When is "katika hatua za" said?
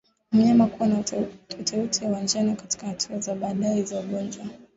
2.55-3.35